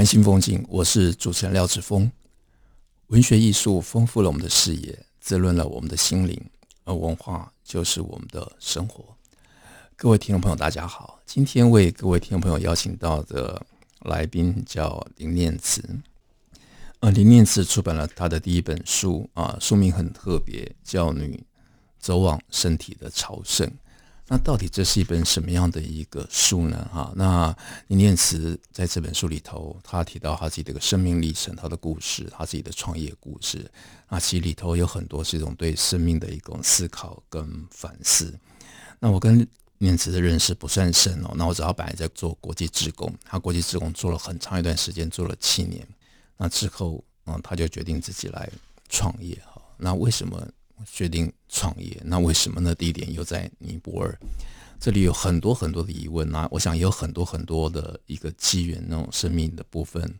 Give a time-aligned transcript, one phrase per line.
[0.00, 2.10] 台湾新风景，我是主持人廖志峰。
[3.08, 6.42] 文学艺术丰富了我们的视野，滋润了我们的心灵，
[6.84, 9.04] 而文化就是我们的生活。
[9.96, 13.60] 各位听众朋友，大家好，今天为各位听众朋友邀请到的。
[14.06, 15.84] 来宾叫林念慈，
[17.00, 21.44] 呃，林念慈出版了他的第一本书啊，书名很特别，叫《女
[21.98, 23.68] 走往身体的朝圣》。
[24.32, 26.88] 那到底这是一本什么样的一个书呢？
[26.92, 27.52] 哈，那
[27.88, 33.68] 林念慈在这本书里头，他提到他自己的一个生命历程，他的故事，他自己的创业故事。
[34.08, 38.32] 那其实里头有很多是一种对生命的一种思考跟反思。
[39.00, 39.44] 那我跟
[39.78, 45.84] 念慈的认识不算深哦，那我知道他本来在做国际职工，他国际职工做了很长一段时间，做了七年。
[46.36, 48.48] 那之后，嗯，他就决定自己来
[48.88, 49.60] 创业哈。
[49.76, 50.46] 那为什么
[50.86, 52.00] 决定创业？
[52.04, 52.74] 那为什么呢？
[52.74, 54.18] 第一点又在尼泊尔，
[54.78, 56.26] 这里有很多很多的疑问。
[56.30, 60.14] 那我想也有很多很多的一个机缘，那种生命的部分，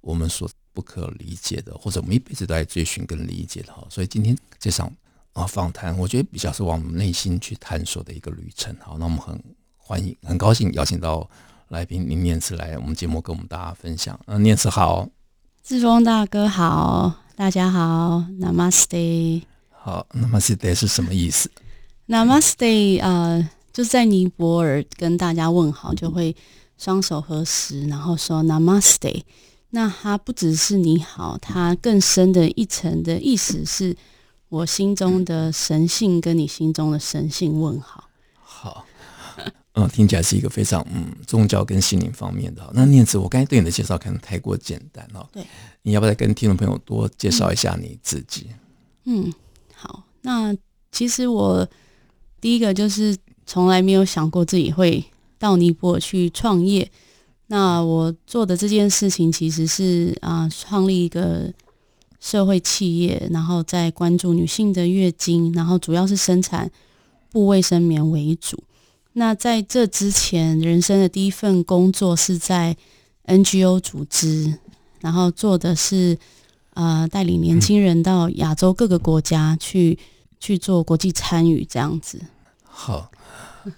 [0.00, 3.84] 我们所不可理解的，或者我们一辈子都在追寻跟理解的哈。
[3.90, 4.92] 所以今天这场。
[5.34, 8.72] 啊，访谈我觉得比较是往我们内心去探索的一个旅程。
[8.80, 9.36] 好，那我们很
[9.76, 11.28] 欢迎、很高兴邀请到
[11.70, 14.16] 来宾林念慈来我们节目跟我们大家分享。
[14.26, 15.08] 嗯、念慈好，
[15.64, 19.53] 志峰大哥好，大家好，Namaste。
[19.84, 21.50] 好，Namaste 是什么意思
[22.08, 26.34] ？Namaste 呃，就是在尼泊尔跟大家问好，就会
[26.78, 29.24] 双手合十，然后说 Namaste。
[29.68, 33.94] 那它不只是你好，它更深的一层的意思是。
[34.50, 38.08] 我心中的神性跟你心中的神性问好，
[38.40, 38.86] 好，
[39.72, 42.70] 嗯， 听起来是一个非常嗯宗教跟心灵方面的。
[42.72, 45.44] 那念慈，我刚才对你的介绍可能太过简单了，对，
[45.82, 48.46] 你要不要再跟听众朋友多介绍一下你自己？
[49.06, 49.38] 嗯，好，
[50.24, 50.52] 那
[50.90, 51.66] 其实我
[52.40, 55.04] 第一个就是从来没有想过自己会
[55.38, 56.90] 到尼泊尔去创业。
[57.46, 61.52] 那我做的这件事情其实是啊，创立一个。
[62.20, 66.70] 社会企业，然后再关注女性的月经，然后主要是生产
[67.30, 68.64] 布卫生棉为主。
[69.12, 72.74] 那在这之前，人生的第一份工作是在
[73.26, 74.54] NGO 组织，
[75.02, 76.16] 然后做的是
[76.72, 79.98] 呃带领年轻人到亚洲各个国家去
[80.44, 82.20] 去做国际参与这样子。
[82.62, 83.10] 好，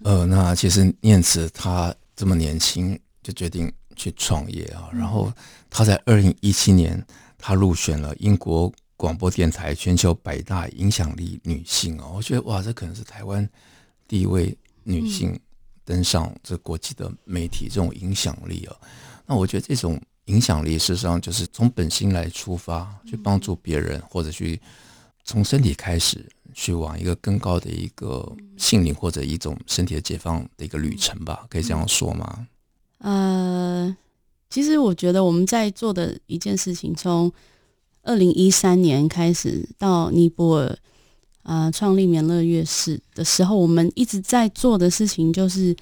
[0.03, 5.33] 呃，那其实念慈她这么年轻就决定去创业啊，然后
[5.71, 7.07] 她在二零一七年。
[7.39, 13.49] 她入选了英国广播电台全球百大影响力女性哦，我觉得哇，这可能是台湾
[14.09, 15.39] 第一位女性
[15.85, 18.77] 登上这国际的媒体这种影响力哦。
[19.27, 24.61] 那我觉得这种影响力事实上就是从本心来出发，去帮助别人，或者去
[25.23, 26.27] 从身体开始
[26.59, 32.49] 去往一个更高的一个心灵或者一种身体的解放的一个旅程吧，可以这样说吗？
[33.01, 33.97] 呃。
[34.49, 37.31] 其实我觉得我们在做的一件事情，从
[38.03, 40.79] 二零一三年开始到尼泊尔
[41.43, 45.77] 啊创立棉乐乐室的时候，我们一直在做的事情就是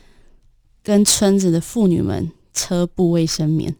[0.83, 3.73] 跟村子的妇女们车布卫生棉，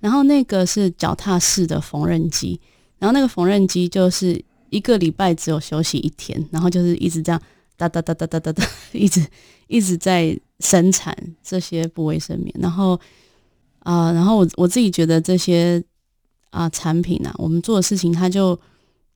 [0.00, 2.58] 然后那个是脚踏式的缝纫机，
[2.98, 7.40] 然后那个缝纫机就是一个礼拜只有休息一天，然后就是一直这样
[7.76, 9.24] 哒哒哒哒哒哒哒， 一直
[9.66, 12.98] 一直在生产这些不卫生棉，然后。
[13.82, 15.82] 啊、然后我我自己觉得这些
[16.50, 18.56] 啊、产品啊，我们做的事情，他就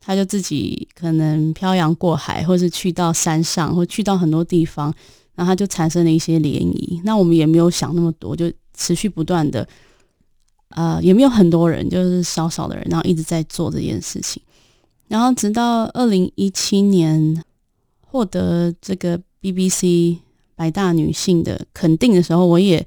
[0.00, 4.92] 他就自己可能漂洋过海，或是去到山上，或去到很多地方，
[5.34, 6.98] 然后他就产生了一些涟漪。
[7.04, 9.68] 那我们也没有想那么多，就持续不断的，
[10.70, 14.42] 呃，也没有很多人，就是少少的人，然后一直在做这件事情。
[15.14, 17.40] 然后直到二零一七年
[18.00, 20.18] 获得这个 BBC
[20.56, 22.84] 百大女性的肯定的时候，我也。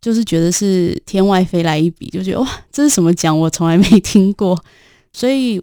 [0.00, 3.36] 就是觉得是天外飞来一笔，就觉得哇，这是什么奖？
[3.36, 4.56] 我从来没听过，
[5.12, 5.60] 所以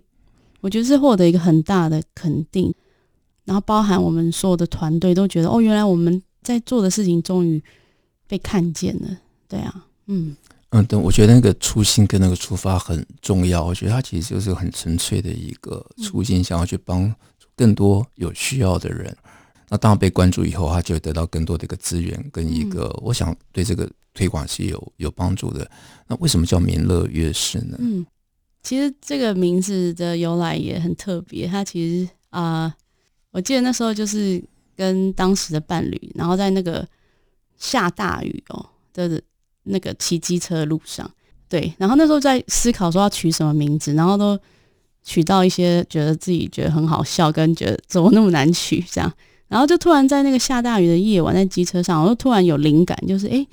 [0.60, 2.72] 我觉得是获得一个很大的肯定。
[3.46, 7.64] 然后包含我们所有的团队都觉得，哦，原来我们在做的事情终于
[8.28, 9.18] 被看见了。
[9.48, 10.36] 对啊，嗯
[10.76, 13.64] 嗯，对，我觉得那个初心跟那个出发很重要。
[13.64, 17.14] 我觉得它其实就是很纯粹的一个初心，想要去帮
[17.56, 19.16] 更多有需要的人。
[19.70, 25.66] 那当然被关注以后，他就会得到更多的一个资源跟一个，嗯、我想对这个推广是有有帮助的。
[26.08, 27.78] 那为什么叫民乐乐事呢？
[27.80, 28.06] 嗯，
[28.62, 31.48] 其实这个名字的由来也很特别。
[31.48, 32.74] 它其实啊、呃，
[33.32, 34.44] 我记得那时候就是
[34.76, 36.86] 跟当时的伴侣，然后在那个
[37.58, 39.22] 下大雨哦的
[39.66, 41.10] 那个骑机车的路上，
[41.48, 44.40] 对，然后那时候在思考说要取什么名字，然后都
[45.04, 49.12] 取到一些觉得自己觉得很好笑，跟觉得怎么那么难取这样。
[49.48, 53.48] 然后就突然在那个下大雨的夜晚，在机车上，我就突然有灵感，就是诶，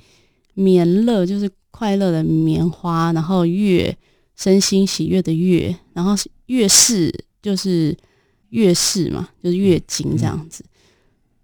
[0.55, 3.95] 棉乐就是快乐的棉花，然后月
[4.35, 6.15] 身心喜悦的月，然后
[6.47, 7.13] 月事
[7.43, 7.95] 就是
[8.49, 10.65] 月事嘛，就是月经这样子，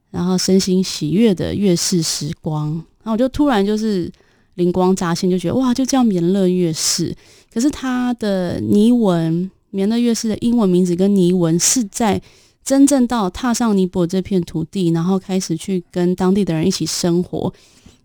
[0.09, 2.73] 然后身心喜悦的月事时光，
[3.03, 4.11] 然后我就突然就是
[4.59, 7.15] 灵光乍现，就觉得哇，就叫棉乐乐士。
[7.51, 12.21] 可是它的尼文棉乐乐士的英文名字跟尼文是在。
[12.61, 17.51] 真正到踏上尼泊尔这片土地，然后开始去跟当地的人一起生活、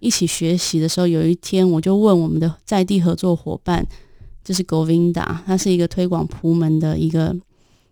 [0.00, 3.86] 一起学习的时候，有一天我就问我们的在地合作伙伴，
[4.42, 7.36] 就是 Govinda，他是一个推广普门的一个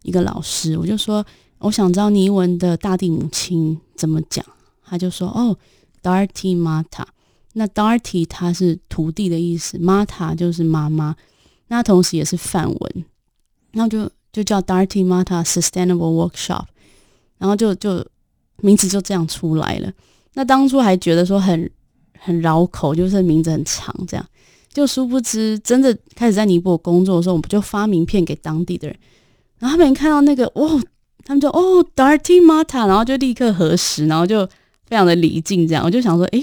[0.02, 1.22] 一个老师，我就说
[1.58, 4.42] 我想知道尼文的大地母亲怎么讲，
[4.82, 5.54] 他就说哦
[6.02, 7.04] ，Darti Mata，
[7.52, 11.14] 那 Dharti 它是土地的意思，Mata 就是妈妈，
[11.68, 13.04] 那同时也是梵文，
[13.72, 14.10] 然后就。
[14.32, 16.64] 就叫 Dharti Mata Sustainable Workshop，
[17.36, 18.02] 然后就就
[18.62, 19.92] 名字就这样出来了。
[20.32, 21.70] 那当初还觉得说很
[22.18, 24.26] 很绕口，就是名字很长，这样。
[24.72, 28.96] 就殊不知真的开始在尼泊尔工作的时候，我们就发名片给当地的人，
[29.58, 30.80] 然后他们看到那个哦，
[31.26, 34.46] 他们就哦 Dharti Mata，然后就立刻核实，然后就
[34.86, 35.84] 非常的礼敬，这样。
[35.84, 36.42] 我就想说，诶，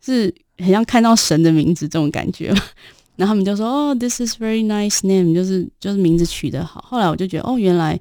[0.00, 2.52] 是很像看到神的名字这种感觉。
[3.16, 7.92] 然后他们就说：“哦，this is very nice name，就是就是名字取得好。”后来我就觉得，哦，原来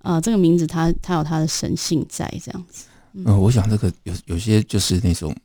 [0.00, 2.86] 啊、呃，这个名字它它有它的神性在这样子。
[3.12, 5.36] 嗯，呃、我想这个有有些就是那种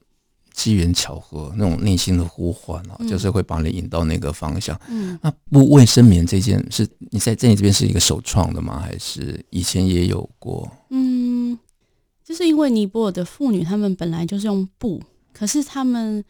[0.53, 4.79] 机缘巧合，那种内心的呼唤啊，嗯、就是会把你引到那个方向。
[4.87, 8.79] 嗯，那不卫生棉这件是你在在你这边是一个首创的吗？
[8.79, 10.71] 还是以前也有过？
[10.89, 11.59] 嗯，
[12.23, 15.01] 就是因为尼泊尔的妇女她们本来就是用布，
[15.33, 16.23] 可是他们。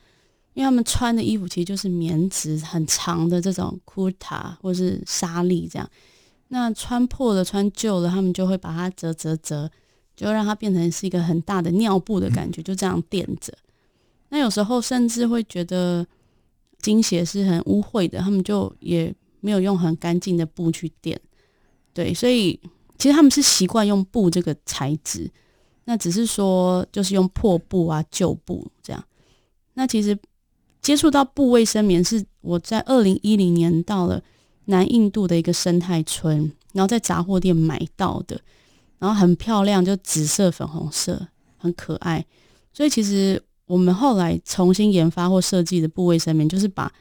[0.53, 5.89] 因为他们穿的衣服其实就是棉质很长的这种 kurta 或是纱丽这样，
[6.49, 9.71] 那穿破了、穿旧了，他们就会把它折折折，
[10.13, 13.57] 就让它变成是一个很大的尿布的感觉，就这样垫着。
[14.27, 16.05] 那有时候甚至会觉得
[16.81, 21.17] 经血是很污秽的，他们就也没有用很干净的布去垫。
[21.93, 22.59] 对，所以
[22.97, 25.31] 其实他们是习惯用布这个材质，
[25.85, 29.03] 那只是说就是用破布啊、旧布这样。
[29.73, 30.17] 那其实。
[30.81, 34.19] 接触到布卫生棉是我在二零一零年到了
[34.65, 38.41] 南印度的一个生态村，然后在杂货店买到的，
[38.97, 42.25] 然后很漂亮，就紫色、粉红色，很可爱。
[42.73, 46.91] 所以其实我们后来重新研发或设计的布卫生棉，就是把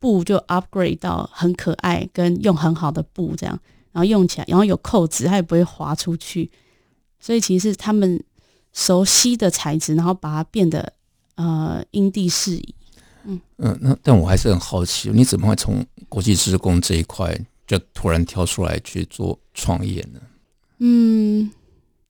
[0.00, 3.56] 布就 upgrade 到很可爱，跟用很好的布这样，
[3.92, 6.50] 然后用起来，然后有扣子，它也不会滑出去。
[7.20, 8.22] 所以其实是他们
[8.72, 10.92] 熟悉的材质，然后把它变得
[11.36, 12.74] 呃因地适宜。
[13.24, 20.20] 嗯嗯，那但我还是很好奇，你怎么会从国际职工这一块就突然跳出来去做创业呢？
[20.78, 21.50] 嗯，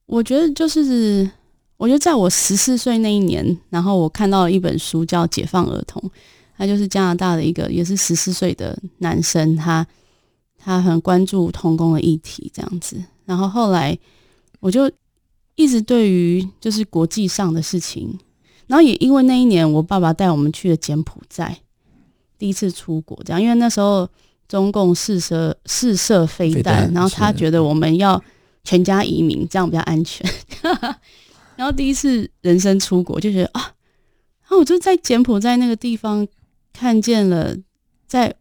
[0.06, 1.28] 我觉得就是，
[1.76, 6.00] 我觉得在我十四岁那一年，然后我看到了一本书叫《解放儿童》，
[6.56, 9.84] 他就是加拿大的一个也是十四岁的男生，他
[10.56, 13.98] 他很关注童工的议题这样子，然后后来
[14.60, 14.90] 我就
[15.56, 18.18] 一直对于就是国际上的事情。
[18.66, 21.58] 然后也因为那一年，我爸爸带我们去了柬埔寨，
[22.38, 24.08] 第一次出国，这样，因为那时候
[24.46, 28.22] 中共试射试射飞弹，然后他觉得我们要
[28.62, 30.24] 全家移民，这样比较安全。
[31.56, 33.60] 然后第一次人生出国，就觉得啊，
[34.42, 36.26] 然后我就在柬埔寨那个地方
[36.72, 37.56] 看见了，
[38.06, 38.32] 在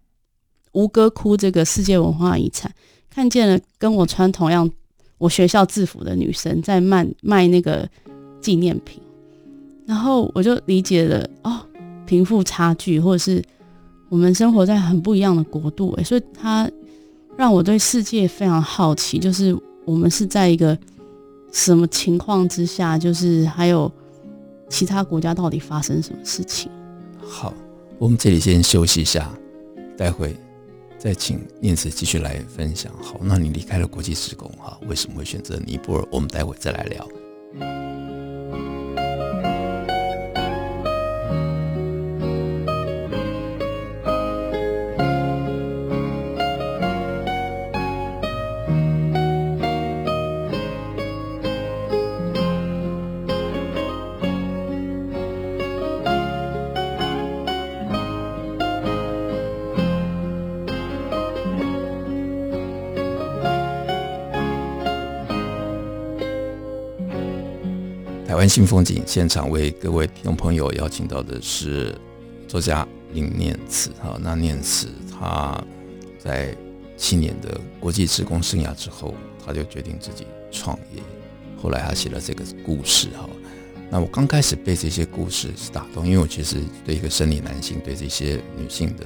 [0.73, 2.71] 吴哥窟这个世界文化遗产，
[3.09, 4.69] 看见了跟我穿同样
[5.19, 7.87] 我学校制服的女生在卖卖那个
[8.41, 8.99] 纪念品。
[9.85, 11.59] 然后我就理解了哦，
[12.05, 13.43] 贫富差距，或者是
[14.07, 16.69] 我们生活在很不一样的国度，诶，所以它
[17.35, 20.77] 让我对世界非常好奇，就是我们是在一个
[21.51, 23.91] 什么情况之下，就是还有
[24.69, 26.71] 其他国家到底发生什么事情？
[27.19, 27.51] 好，
[27.97, 29.33] 我们这里先休息一下，
[29.97, 30.35] 待会
[30.99, 32.91] 再请念慈继续来分享。
[33.01, 36.07] 好，那你离开了国际施工哈，为什么会选择尼泊尔？
[36.11, 38.08] 我们待会再来聊。
[68.49, 71.95] 新风景现场为各位听众朋友邀请到的是
[72.47, 73.91] 作家林念慈。
[74.01, 75.63] 哈，那念慈他
[76.17, 76.55] 在
[76.97, 79.13] 七年的国际职工生涯之后，
[79.45, 81.01] 他就决定自己创业。
[81.61, 83.09] 后来他写了这个故事。
[83.09, 83.29] 哈，
[83.91, 89.05] 那我刚开始被这些故事是打动，因为我其实对一个生理男性，对这些女性的，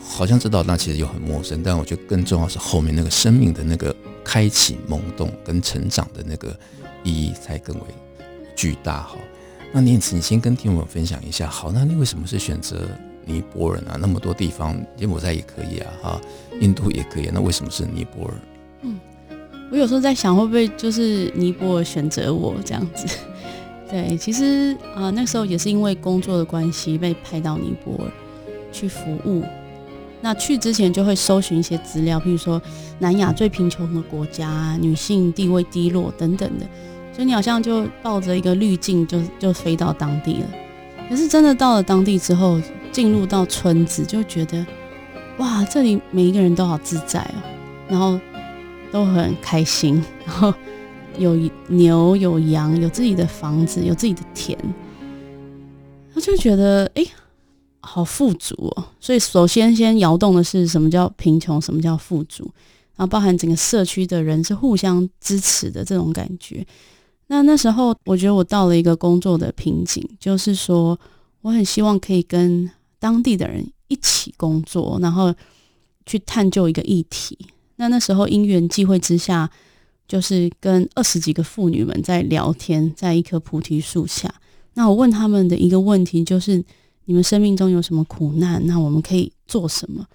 [0.00, 1.62] 好像知道，那其实又很陌生。
[1.62, 3.94] 但我觉得更重要是后面那个生命的那个
[4.24, 6.58] 开启、萌动跟成长的那个
[7.02, 7.84] 意义才更为。
[8.54, 9.16] 巨大哈，
[9.72, 11.48] 那念慈，你先跟听友分享一下。
[11.48, 12.88] 好，那你为什么是选择
[13.24, 13.96] 尼泊尔啊？
[14.00, 16.20] 那么多地方，柬埔寨也可以啊，哈，
[16.60, 18.34] 印度也可以，那为什么是尼泊尔？
[18.82, 18.98] 嗯，
[19.70, 23.06] 我有时候在想，会不会就是尼泊尔选择我这样子？
[23.90, 28.10] 对，其实啊、呃，那时候也是因为工作的关系被派到尼泊尔
[28.72, 29.44] 去服务。
[30.20, 32.60] 那去之前就会搜寻一些资料，譬如说
[32.98, 36.66] 南亚最贫穷的国家、女性地位低落等等的。
[37.14, 40.48] 所以你好像就抱着一个滤镜，就就飞到当地了。
[41.08, 44.66] 可是真的到了当地之后，进入到村子，就觉得
[45.38, 47.38] 哇，这里每一个人都好自在哦，
[47.88, 48.18] 然后
[48.90, 50.52] 都很开心， 然后
[51.16, 54.58] 有牛有羊，有自己的房子，有自己的田，
[56.12, 57.04] 他就觉得哎，
[57.80, 58.84] 好富足哦。
[58.98, 62.44] 所以首先先摇动的是什么叫贫穷，什么叫富足，
[62.96, 66.66] 然后包含整个社区的人是互相支持的这种感觉。
[67.28, 70.98] 那那时候，我觉得我到了一个工作的瓶颈，就是说，
[71.40, 75.34] 我很希望可以跟当地的人一起工作，然后
[76.04, 77.38] 去探究一个议题。
[77.76, 79.50] 那那时候因缘际会之下，
[80.06, 84.32] 就是跟二十几个妇女们在聊天，在一棵菩提树下。
[84.74, 86.62] 那我问他们的一个问题就是：
[87.06, 88.64] 你们生命中有什么苦难？
[88.66, 90.06] 那我们可以做什么？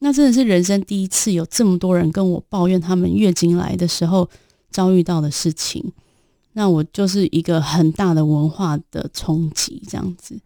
[0.00, 4.28] 那真的是人生第一次有这么多人跟我抱怨他们月经来的时候
[4.70, 5.92] 遭遇到的事情。
[6.52, 10.38] 那我就是一个很大的文化的冲击，这样子。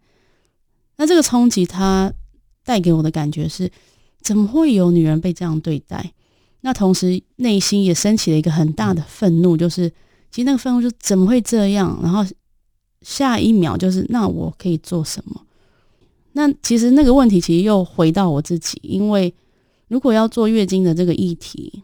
[0.97, 2.13] 那这个冲击它
[2.63, 3.69] 带给我的感觉是，
[4.21, 6.13] 怎么会有女人被这样对待？
[6.61, 9.89] 那同时内心也升起了一个很大的愤怒，就是
[10.31, 11.99] 其实那个愤怒就怎么会这样？
[12.01, 12.25] 然后
[13.01, 15.41] 下一秒就是那我可以做什么？
[16.33, 19.33] 那其实那个问题其实又回到我自己，因为
[19.87, 21.83] 如果要做月经的这个议题，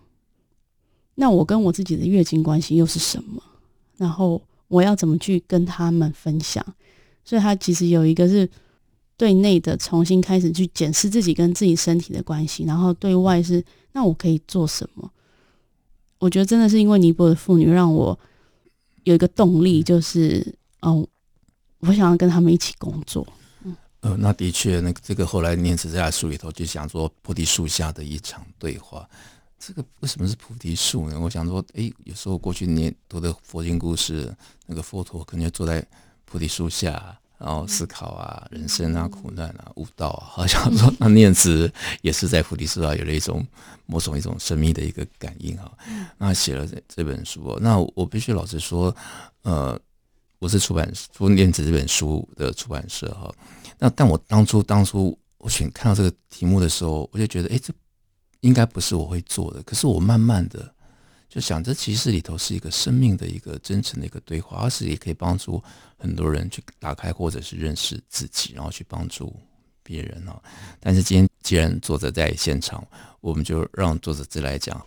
[1.15, 3.41] 那我跟我自己的月经关系又是什么？
[4.01, 6.65] 然后我要怎么去跟他们分享？
[7.23, 8.49] 所以他其实有一个是
[9.15, 15.07] 对内的重新开始去检视自己跟自己身体的关系，然后对外是那我可以做什么？
[16.17, 18.17] 我觉得真的是因为尼泊尔妇女让我
[19.03, 21.07] 有一个动力，就是嗯，
[21.81, 23.27] 我想要跟他们一起工作。
[23.63, 29.07] 嗯，呃，那的确，那个这个后来念慈在书里头就想说菩提树下的一场对话。
[29.63, 31.19] 这个为什么是菩提树呢？
[31.19, 35.85] 我想说，诶，有时候过去念读的佛经故事，那个佛陀可能就坐在
[36.25, 40.25] 菩提树下，然后思考啊，人生啊，苦难啊，悟道啊。
[40.33, 43.45] 好像说，那念慈也是在菩提树下有了一种
[43.85, 45.71] 某种一种神秘的一个感应哈。
[46.17, 48.93] 那写了这这本书，那我必须老实说，
[49.43, 49.79] 呃，
[50.39, 53.31] 我是出版出念慈这本书的出版社哈。
[53.77, 57.71] 那但我当初当初我选看到这个题目的时候，我就觉得，哎，这。
[58.41, 60.73] 应该不是我会做的，可是我慢慢的
[61.29, 65.63] 就想，这其实里头是一个生命的一个真诚的一个对话，而是也可以帮助
[65.97, 69.33] 很多人去打开或者是认识自己，然后去帮助
[69.83, 70.41] 别人哦。
[70.79, 72.85] 但是今天既然作者在现场，
[73.21, 74.85] 我们就让作者自来讲。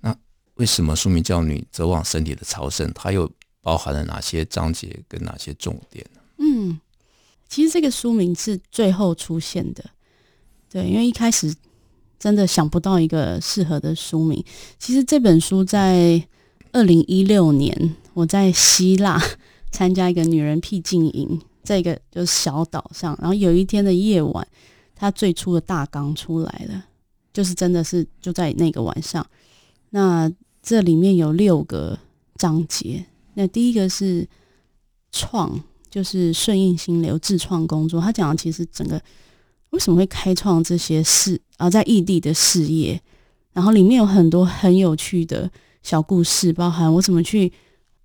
[0.00, 0.16] 那
[0.54, 2.88] 为什么书名叫《女则往身体的朝圣》？
[2.92, 6.20] 它又包含了哪些章节跟哪些重点呢？
[6.38, 6.80] 嗯，
[7.48, 9.90] 其实这个书名是最后出现的，
[10.70, 11.52] 对，因为一开始。
[12.24, 14.42] 真的想不到一个适合的书名。
[14.78, 16.26] 其实这本书在
[16.72, 19.20] 二零一六年，我在希腊
[19.70, 23.14] 参加一个女人僻静营，在一个就是小岛上。
[23.20, 24.48] 然后有一天的夜晚，
[24.94, 26.86] 它最初的大纲出来了，
[27.30, 29.26] 就是真的是就在那个晚上。
[29.90, 31.98] 那这里面有六个
[32.36, 33.04] 章节。
[33.34, 34.26] 那第一个是
[35.12, 38.00] 创，就是顺应心流自创工作。
[38.00, 38.98] 他讲的其实整个。
[39.74, 41.68] 为什么会开创这些事啊？
[41.68, 43.00] 在异地的事业，
[43.52, 45.50] 然后里面有很多很有趣的
[45.82, 47.52] 小故事，包含我怎么去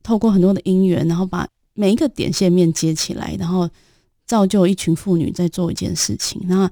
[0.01, 3.69] 透过很多的因缘，然后把每一个点线面接起来，然后
[4.25, 6.41] 造就一群妇女在做一件事情。
[6.45, 6.69] 那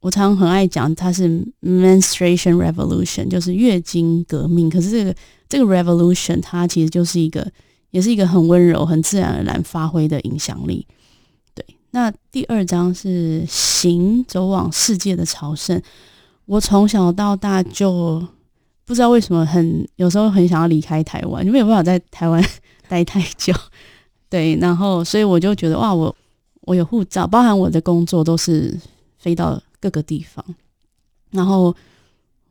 [0.00, 1.28] 我常常很爱讲，它是
[1.60, 4.70] menstruation revolution，就是月经革命。
[4.70, 5.14] 可是这个
[5.48, 7.46] 这个 revolution，它其实就是一个，
[7.90, 10.86] 也是一个很温柔、很自然而然发挥的影响力。
[11.94, 15.80] 那第二章是行，走往世界的朝圣。
[16.44, 18.20] 我从小到大就
[18.84, 22.44] 不知道为什么很有时候很想要离开台湾，就没有办法在台湾
[22.88, 23.54] 待太久。
[24.28, 26.12] 对，然后所以我就觉得哇，我
[26.62, 28.76] 我有护照，包含我的工作都是
[29.16, 30.44] 飞到各个地方，
[31.30, 31.72] 然后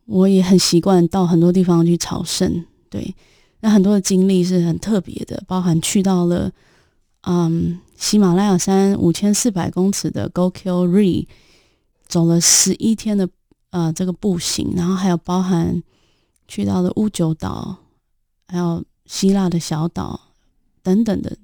[0.05, 2.63] 我也很习惯到很多地方去朝圣。
[2.89, 3.13] 对，
[3.59, 6.49] 那很多的经历是很特别的，包含去到了
[7.23, 11.27] 嗯喜马拉雅山五千四百公尺的 Gokyo-ri，
[12.07, 13.29] 走了十一天的
[13.69, 15.81] 呃这个步行，然后还有包含
[16.47, 17.77] 去到了屋久岛，
[18.47, 20.19] 还有希腊的小岛
[20.81, 21.37] 等等的，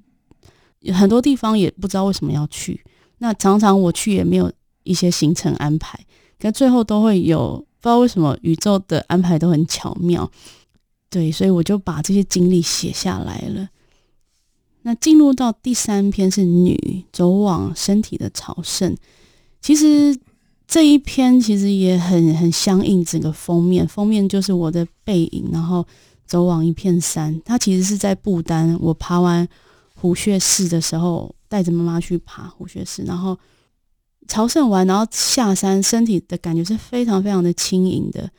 [0.93, 2.83] 很多地方也不知道为什么要去。
[3.19, 4.51] 那常常我去也没有
[4.83, 5.97] 一些行程安排，
[6.39, 10.29] 可最后都会有，不知道为什么宇宙的安排都很巧妙。
[11.09, 13.69] 对，所以我就把这些经历写下来了。
[14.81, 18.95] 那进入到第三篇是女走往身体的朝圣，
[19.61, 20.17] 其实
[20.65, 25.85] 这一篇其实也很很相应整个封面，封面就是我的背影，然后
[26.25, 27.41] 走往一片山。
[27.43, 29.45] 它其实是在不丹，我爬完
[29.95, 33.37] 虎穴寺的时候，带着妈妈去爬虎穴寺，然后
[34.27, 38.29] 朝圣完，然后下山，身体的感觉是非常非常的轻盈的。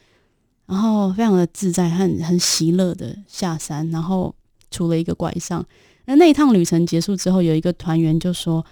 [0.67, 4.35] 然后非常的自在，很很喜乐的下山，然后
[4.71, 5.67] 除了一个拐杖。
[6.11, 8.67] 那那一趟旅程结束之后，有一个团员就说：“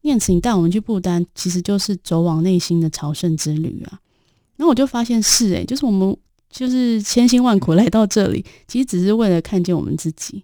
[0.00, 4.00] 念慈，你带我们去不丹，其实就是走往内心的朝圣之旅啊。”
[4.56, 6.16] 然后我就发现是诶，就是我们
[6.48, 10.42] 就是千辛万苦来到这里，其实只是为了看见我们自己。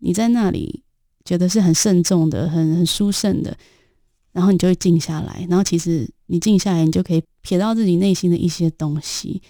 [0.00, 0.82] 你在那里
[1.24, 3.56] 觉得是很慎重的，很很殊胜的，
[4.32, 9.40] 然后你就会静下来，然后其实你静下来，你就可以瞥到自己内心的一些东西。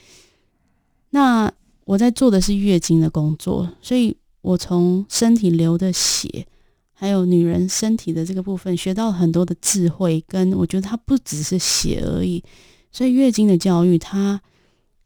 [1.10, 1.52] 那
[1.84, 4.16] 我在做的是月经的工作，所以
[4.48, 6.46] 我从身体流的血，
[6.94, 10.24] 还有女人身体的这个部分，学到很多的智慧。
[10.26, 12.42] 跟我觉得它不只是血而已，
[12.90, 14.40] 所以月经的教育，它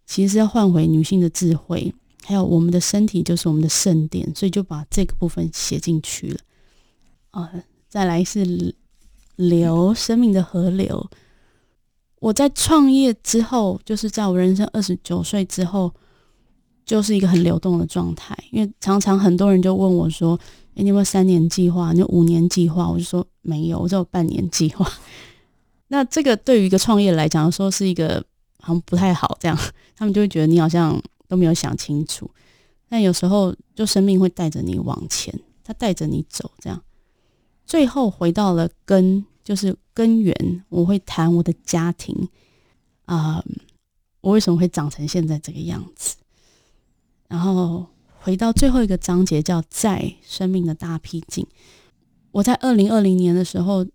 [0.06, 6.38] 其实要换回女性的智慧，还有我们的身体就是我们的圣殿，所以就把这个部分写进去了。
[7.32, 7.52] 啊，
[7.88, 8.76] 再来是
[9.34, 11.10] 流，生命的河流。
[12.20, 15.92] 我在创业之后，就是在我人生二十九岁之后，
[16.84, 18.36] 就是一个很流动的状态。
[18.50, 20.38] 因为常常很多人就问我说
[20.76, 21.92] ：“欸，你有没有三年计划？
[21.92, 24.90] 你有五年计划？”我就说没有，我只有半年计划。
[25.88, 28.24] 那这个对于一个创业来讲，说是一个
[28.60, 29.58] 好像不太好，这样
[29.96, 32.30] 他们就会觉得你好像都没有想清楚。
[32.88, 35.32] 但有时候，就生命会带着你往前，
[35.64, 36.82] 它带着你走，这样
[37.64, 39.24] 最后回到了根。
[39.44, 42.28] 就是根源，我会谈我的家庭
[43.06, 43.44] 啊、
[44.20, 46.14] 我为什么会长成现在这个样子？
[47.32, 47.86] 然后
[48.20, 51.46] 回到最后一个章节，叫在生命的大僻静。
[52.30, 53.86] 我在二零二零年的时候，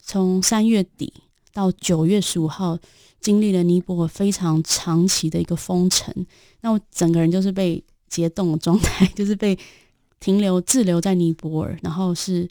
[0.00, 1.12] 从三月底
[1.52, 2.78] 到九月十五号，
[3.20, 6.14] 经历了尼泊尔非常长期的一个封城，
[6.60, 9.58] 那我整个人就是被解冻的状态，就是被
[10.20, 12.48] 停留滞留在尼泊尔，然后是。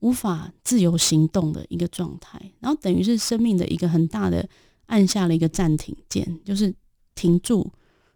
[0.00, 4.46] 无法自由行动的一个状态，然后等于是生命的一个很大的
[4.84, 6.74] 按下了一个暂停键，就是
[7.14, 7.72] 停住。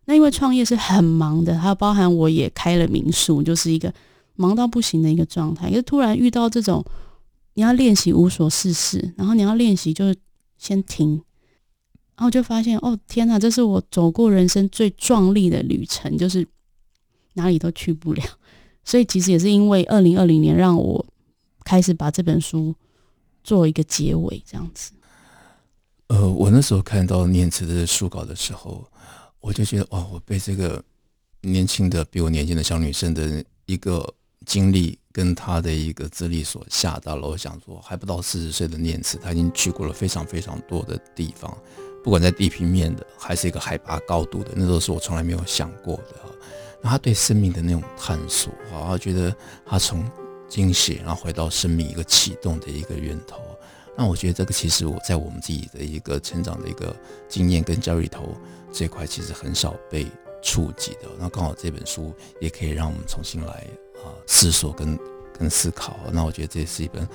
[0.09, 3.92] 那因为创业是很忙的，还有包含我也开了民宿，就是一个
[4.37, 5.68] 忙到不行的一个状态。
[5.68, 6.83] 可是突然遇到这种，
[7.53, 10.16] 你要练习无所事事，然后你要练习就是
[10.57, 11.11] 先停，
[12.16, 16.49] 然后就发现哦天哪，这是我走过人生最壮丽的旅程，就是
[17.35, 18.25] 哪里都去不了。
[18.83, 21.07] 所以其实也是因为二零二零年让我。
[21.64, 22.75] 开始把这本书
[23.44, 24.90] 做一个结尾，这样子。
[26.07, 28.90] 呃，我那时候看到念慈的书稿的时候，
[29.40, 30.83] 我就觉得，哇，我被这个
[31.42, 34.14] 年轻的、比我年轻的小女生的一个
[34.46, 37.27] 经历跟她的一个资历所吓到了。
[37.29, 41.57] 我想说，还不到四十岁的念慈，她已经去过了非常非常多的地方，
[42.03, 46.16] 不管在地平面的，还是一个海拔高度的，那都是我从来没有想过的。
[46.83, 49.35] 那她对生命的那种探索，啊，我觉得
[49.66, 50.05] 她从。
[50.48, 53.38] 惊喜，然后回到生命一个启动的一个源头。
[53.94, 56.96] 那我觉得这个其实我在我们自己的一个成长的一个
[57.29, 58.35] 经验跟教育里头
[58.72, 60.07] 这块，其实很少被
[60.42, 61.09] 触及的。
[61.18, 63.66] 那刚好这本书也可以让我们重新来
[64.04, 64.98] 啊思索跟
[65.37, 65.98] 跟思考。
[66.12, 67.07] 那我觉得这是一本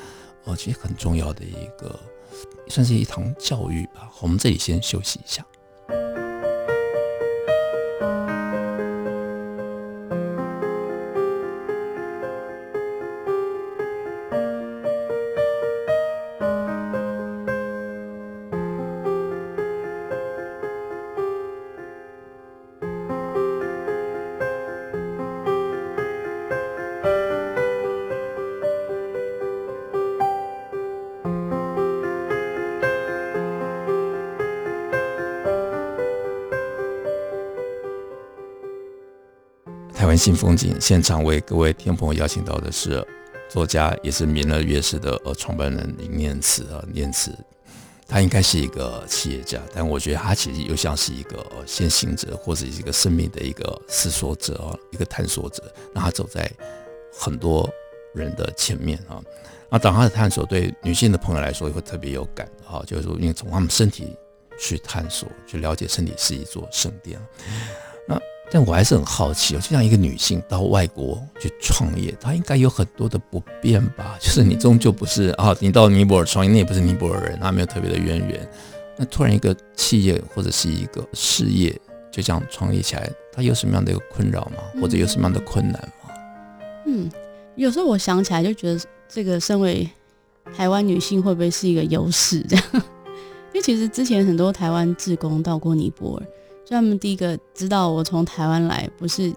[0.46, 2.00] 哦，其实很重要的一个，
[2.68, 4.12] 算是一堂教育吧。
[4.22, 5.46] 我们这里先休息一下。
[40.13, 43.04] 湾新风景现场为各位听朋友邀请到的是
[43.49, 47.36] 作家，也是民乐乐师的呃创办人林念慈啊，念慈，
[48.08, 55.63] 他应该是一个企业家，但我觉得他其实又像是一个先行者，或者是一个生命的一个思索者啊，一个探索者，
[55.95, 56.47] 让他走在
[57.12, 57.67] 很多
[58.13, 59.19] 人的前面啊。
[59.67, 64.15] 那当他的探索对女性的朋友来说也会特别有感哈，就是说因为从他们身体
[64.60, 67.19] 去探索，去了解身体是一座圣殿。
[68.08, 68.15] 那
[68.52, 74.16] 但我还是很好奇哦，就像一个女性到外国去创业，她应该有很多的不便吧？
[74.22, 78.50] 就是你终究不是啊，你到尼泊尔创业，你也不是尼泊尔人，她没有特别的渊源。
[78.96, 81.72] 那突然一个企业或者是一个事业
[82.12, 84.62] 就这样创业起来，她有什么样的一个困扰吗？
[84.80, 86.14] 或者有什么样的困难吗？
[86.86, 87.10] 嗯，
[87.56, 88.80] 有时候我想起来就觉得，
[89.10, 89.90] 这个身为
[90.56, 92.40] 台湾女性会不会是一个优势？
[92.42, 92.66] 这样，
[93.52, 96.26] 因为其实之前很多台湾志工到过尼泊尔。
[96.65, 99.34] 所以他们第一个知道我从台湾来，不是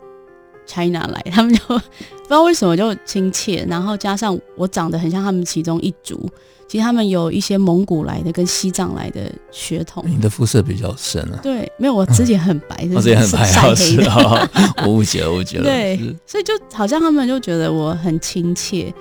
[0.64, 3.66] China 来，他们就不知道为什么就亲切。
[3.68, 6.28] 然后加上我长得很像他们其中一族，
[6.68, 10.02] 其实他们有一些蒙古来的跟西藏来的血统。
[10.06, 11.40] 你的肤色比较深啊？
[11.42, 14.50] 对，没有，我自己 很白，我自己很白，晒黑的。
[14.84, 15.64] 我误解了，误解了。
[15.64, 18.92] 对，所以就好像他们就觉得我很亲切，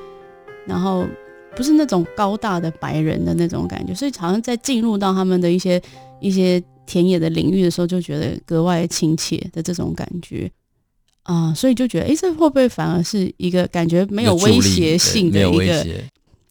[0.65, 1.05] 然后
[1.55, 5.79] 不是那种高大的白人的那种感觉，所以好像在进入到他们的一些
[6.19, 6.63] 一些。
[6.85, 10.51] 田野的领域的时候，就觉得格外亲切的这种感觉
[11.23, 15.85] 啊、呃，所以就觉得，哎，这会不会反而是一个感觉没有威胁性的一个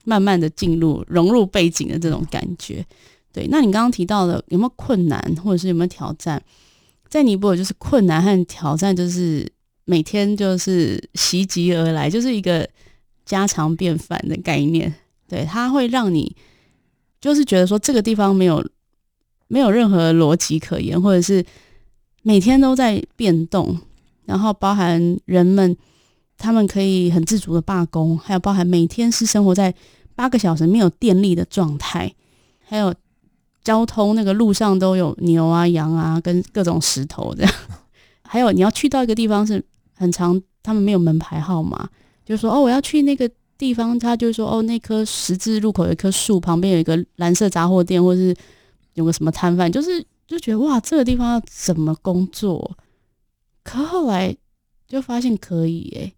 [0.04, 2.84] 慢慢的进入融入背景的这种感觉？
[3.32, 6.42] 对，那你刚刚提到的有没有困难，或者是有没有挑战？
[7.08, 9.50] 在尼泊尔就是困难和挑战，就是
[9.84, 12.68] 每天就是袭击而来，就是一个
[13.24, 14.92] 家常便饭的概念。
[15.28, 16.34] 对，它会让你
[17.20, 18.64] 就是觉得说这个地方没有。
[19.54, 21.44] 没有任何逻辑可言，或者是
[22.24, 23.78] 每天都在变动，
[24.24, 25.76] 然后包含人们
[26.36, 29.72] 他们可以很自主的罢工，还有包含每天是生活在
[30.16, 32.12] 八个小时没有电力的状态，
[32.66, 32.92] 还有
[33.62, 37.52] 交通那个路上都有牛啊、羊啊跟各种石头这样，
[38.26, 39.64] 还有你要去到一个地方是
[39.94, 41.88] 很长，他们没有门牌号码，
[42.26, 48.34] 就是说哦我要去那个地方，他就说哦那棵十字路口有一棵树旁边有一个蓝色杂货店，或者是。
[48.94, 52.76] 有个什么摊贩，就是就觉得哇，这个地方要怎么工作？
[53.62, 54.36] 可后来
[54.88, 56.14] 就发现可以诶、欸。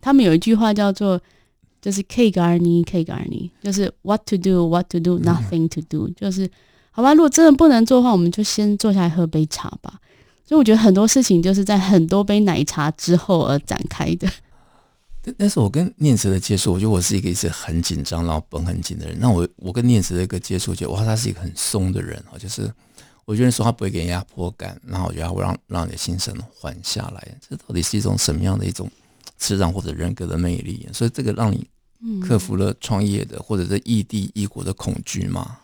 [0.00, 1.20] 他们有一句话叫做
[1.82, 6.48] “就是 K GARNY K GARNY，”，就是 What to do, What to do, Nothing to do，就是
[6.90, 7.12] 好吧。
[7.12, 10.00] 如果真的不能做的话，我们就先坐下来喝杯茶吧。
[10.44, 14.28] 所以我觉得很多事情就是在很多杯奶茶之后而展开的。
[15.36, 19.18] 但是我跟念慈的接触，我觉得我是一个一直很紧张，然后绷很紧的人。
[19.18, 22.72] 那我我跟念慈的一个接触，觉得哇，他是一个很松的人啊，就是
[23.24, 27.38] 我觉得说话不会给人压迫感，然后我觉得他会让让你的心神缓下来。
[27.48, 28.88] 这到底是一种什么样的一种
[29.36, 30.88] 磁场或者人格的魅力？
[30.92, 31.66] 所以这个让你
[32.20, 35.58] 克服了创业的或者是异地异国的恐惧吗？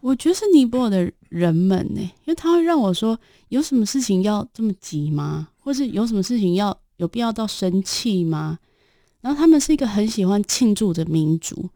[0.00, 5.48] 我觉得是尼泊尔的人们呢，因为他会让我说，有什么事情要这么急吗？
[5.58, 8.60] 或是有什么事情要有必要到生气吗？
[9.20, 11.68] 然后他们是一个很喜欢庆祝的民族，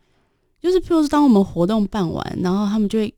[0.60, 3.12] 就是譬如说，当我们活动办完，然后他们就会，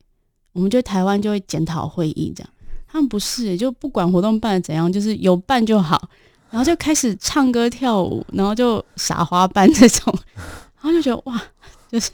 [0.52, 2.50] 我们就台湾就会检讨会议这样。
[2.86, 6.08] 他们不是，就不管活动办的怎样，就是有办就好，
[6.50, 10.16] 然后就开始唱歌跳舞，然后就撒花瓣这种，
[10.80, 11.42] 然后就觉得哇，
[11.90, 12.12] 就是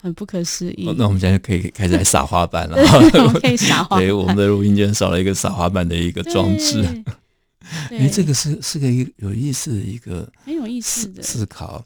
[0.00, 0.94] 很不可思议。
[0.96, 4.00] 那我们现在就可以开始来撒花瓣了，我们可以撒花瓣。
[4.04, 7.02] 对，我们的录音间少了一个撒花瓣的一个装置。
[7.90, 11.84] 哎，这个是是个一有意思的一个很有意思的思考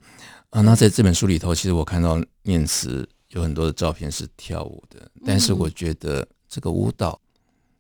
[0.51, 0.61] 啊。
[0.61, 7.21] 那在这本书里头，其实我看到念慈有很多的照片是跳舞的，但是我觉得这个舞蹈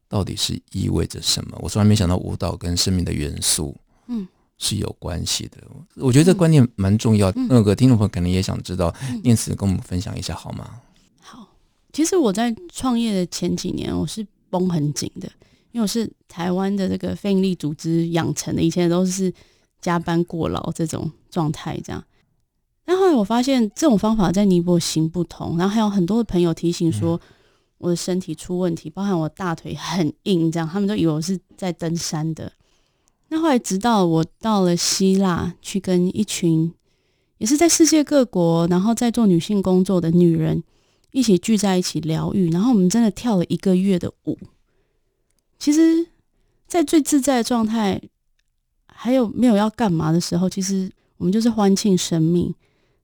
[0.09, 1.59] 到底是意味着什么？
[1.62, 3.76] 我从来没想到舞蹈跟生命的元素
[4.09, 4.26] 嗯
[4.59, 5.59] 是有关系的。
[5.96, 7.30] 我觉得这观念蛮重要。
[7.33, 10.80] 那个听众朋友可能也想知道，念慈跟我们分享一下好吗？
[11.20, 11.48] 好，
[11.92, 15.30] 其实我在创业的前几年，我是绷很紧的。
[15.74, 19.32] 因为我是台湾的这个非营利组织养成的，以前都是
[19.80, 22.02] 加班过劳这种状态，这样。
[22.84, 27.20] 但后来我发现这种方法在尼泊尔行不通，然后还有很多的朋友提醒说
[27.78, 32.52] 我的身体出问题，包含我大腿很硬，这样他们都以为我是在登山的。
[33.30, 36.72] 那后来直到我到了希腊去跟一群
[37.38, 40.62] 也是在世界各国，然后在做女性工作的女人
[41.10, 44.38] 一起聚在一起疗愈，然后我们真的跳了一个月的舞。
[45.58, 46.06] 其实，
[46.66, 48.00] 在最自在的状态，
[48.86, 52.54] 还有没有要干嘛的时候，其实我们就是欢庆生命，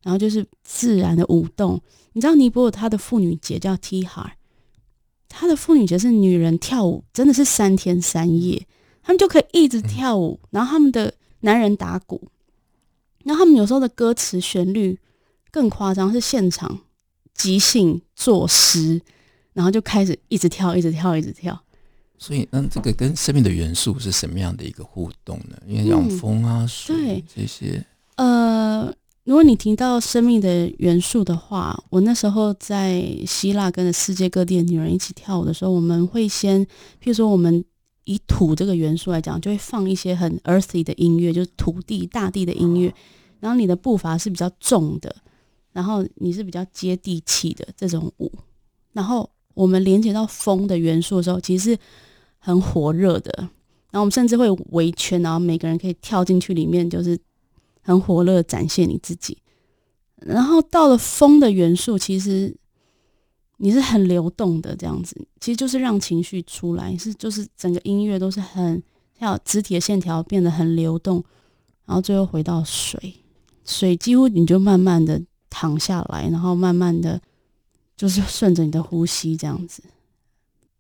[0.02, 1.80] 然后就是自然的舞动。
[2.12, 4.32] 你知道尼泊尔它的妇女节叫 Tihar，
[5.28, 8.66] 它的妇女节是女人跳舞，真的是三天三夜，
[9.02, 12.28] 他们就可以一直跳舞，然后他们的男人打鼓，
[13.24, 14.98] 然后他们有时候的歌词旋律
[15.50, 16.80] 更夸张，是现场
[17.32, 19.00] 即兴作诗，
[19.52, 21.64] 然后就开始一直跳，一直跳，一直跳。
[22.20, 25.56] 所以，那这个跟生命的元素是什么样的一个互动呢？
[25.66, 28.94] 因为像风啊、水、嗯、这些，呃。
[29.24, 37.62] 如果你提到生命的元素的话，我那时候在希腊跟着世界各地的女人一起跳舞的时候，我们会先，譬如说，我们
[38.04, 42.92] 以土这个元素来讲，就会放一些很 earthy 的音乐，就是土地、大地的音乐。
[43.38, 45.14] 然后你的步伐是比较重的，
[45.70, 48.32] 然后你是比较接地气的这种舞。
[48.94, 51.78] 然后我们连接到风的元素的时候，其实是
[52.40, 53.32] 很火热的。
[53.38, 57.16] 然后我们甚至会围圈，然后每个人可以跳进去里面，就是。
[57.82, 59.38] 很火热，展现你自己。
[60.16, 62.54] 然后到了风的元素，其实
[63.56, 68.80] 你是很流动的，这样子，其实就是让情绪出来，是就是整个音乐都是很
[69.18, 71.24] 像肢体的线条变得很流动，
[71.86, 73.14] 然后最后回到水，
[73.64, 77.18] 水几乎你就慢慢的躺下来，然后慢慢的
[77.96, 79.82] 就是顺着你的呼吸这样子。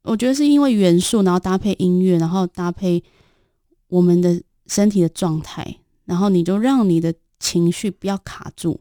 [0.02, 3.02] 我觉得是因为元素，然后搭配音乐，然后搭配
[3.88, 5.76] 我们的身体的状态。
[6.06, 8.80] 然后你就让你的情绪不要卡住，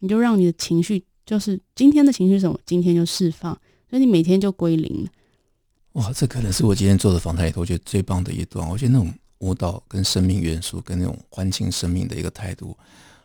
[0.00, 3.52] 你就让你的情绪就是今天的情绪什么，今天就释放，
[3.88, 5.10] 所以你每天就归零了。
[5.92, 8.68] 哇，这可能是我今天做的访谈里头，我觉得最棒的一段。
[8.68, 12.76] 我觉得那种舞蹈跟生命元素，跟那种欢庆生命的一个态度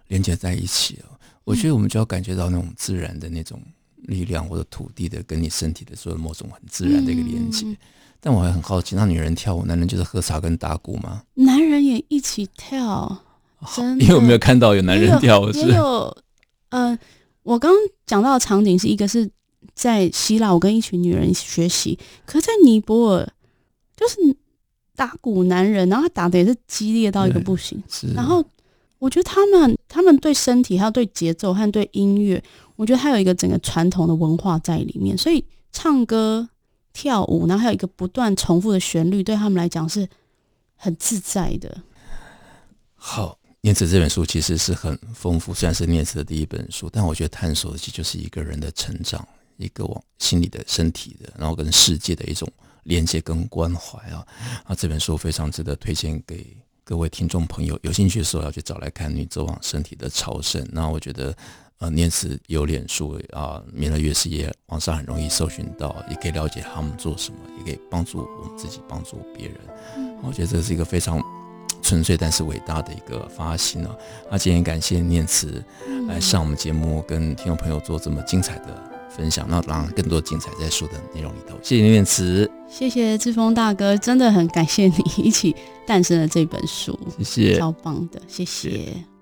[0.09, 1.05] 连接在一起了。
[1.43, 3.59] 我觉得我们就要感觉到那种自然的那种
[4.03, 7.65] 力量，或者土地的跟你身体的所有某种很自然的一个连接。
[7.65, 7.77] 嗯
[8.25, 11.23] 但我还很好奇，那女人跳舞，男人就是喝茶跟打鼓吗？
[11.33, 13.21] 男人也一起跳，
[13.75, 14.05] 真的。
[14.05, 15.49] 你有没有看到有男人跳舞？
[15.49, 16.17] 也有，
[16.69, 16.97] 呃，
[17.43, 19.29] 我刚刚讲到的场景是一个是
[19.75, 23.29] 在希腊，我跟一群女人一起学习，可是在尼泊尔
[23.97, 24.15] 就是
[24.95, 27.83] 打鼓男人，然后他打的也是激烈到一个不行。
[27.89, 28.07] 是。
[28.13, 28.41] 然后
[28.99, 32.41] 我觉得他们他们对身体还有对节奏和对音乐，
[32.83, 36.49] 我觉得它有一个整个传统的文化在里面，所以唱歌。
[36.95, 40.07] 跳舞，然后还有一个不断重复的旋律，对他们来讲是
[40.75, 41.75] 很自在的。
[42.93, 52.47] 好，念慈这本书其实是很丰富，虽然是念慈的第一本书，但我觉得探索的其实就是一个人的成长，一个往心理的、身体的，然后跟世界的一种
[52.83, 54.23] 连接跟关怀啊。
[54.63, 60.63] 啊，这本书非常值得推荐给各位听众朋友，有兴趣的时候要去找来看《女走往身体的朝圣》。
[60.71, 61.35] 那我觉得。
[61.83, 69.57] 呃，念慈有脸书啊，弥勒月事业网上很容易搜寻到，也可以了解他们做什么，也可以帮助我们自己，帮助别人。
[69.97, 71.21] 嗯、我觉得这是一个非常
[71.81, 73.93] 纯粹但是伟大的一个发心啊！
[74.31, 75.61] 那今天感谢念慈
[76.07, 81.57] 来上我们节目，跟听众朋友做这么精彩的分享，那让更多精彩在书的内容里头。
[81.61, 85.53] 谢谢念慈，谢谢志峰大哥，真的很感谢你一起
[85.85, 88.69] 诞生了这本书，谢谢，超棒的，谢谢。
[88.69, 89.12] 谢谢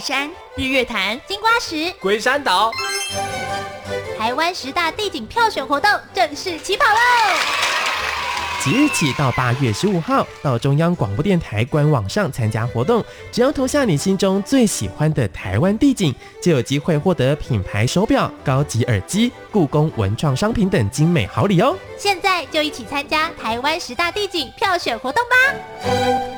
[0.00, 2.70] 山、日月潭、金瓜石、龟山岛，
[4.18, 6.98] 台湾十大地景票选活动正式起跑喽！
[8.60, 21.76] 即日起到八月十五号，到中央广播电台官网上参加活动，只要投下你心中最喜欢的台湾地景，就有机会获得品牌手表、高级耳机、故宫文创商品等精美好礼哦！
[21.96, 26.37] 现在就一起参加台湾十大地景票选活动吧！